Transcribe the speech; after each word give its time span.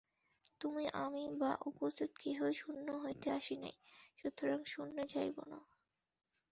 তুমি 0.61 0.83
আমি 1.03 1.23
বা 1.37 1.51
উপস্থিত 1.65 2.11
কেহই 2.19 2.53
শূন্য 2.53 2.87
হইতে 3.03 3.27
আসি 3.31 3.55
নাই, 3.55 3.75
সুতরাং 4.17 4.59
শূন্যে 4.65 5.03
যাইব 5.07 5.37
না। 5.47 5.59